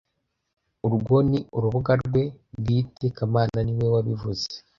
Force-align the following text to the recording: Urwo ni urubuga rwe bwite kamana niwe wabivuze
Urwo 0.87 1.15
ni 1.29 1.39
urubuga 1.57 1.91
rwe 2.03 2.23
bwite 2.59 3.05
kamana 3.17 3.59
niwe 3.63 3.87
wabivuze 3.93 4.47